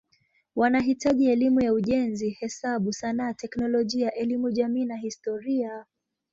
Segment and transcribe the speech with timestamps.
[0.55, 5.85] Wanahitaji elimu ya ujenzi, hesabu, sanaa, teknolojia, elimu jamii na historia.